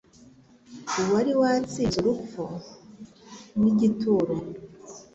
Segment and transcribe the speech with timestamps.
[0.99, 2.43] Uwari watsinze urupfu
[3.61, 4.33] n'igituro,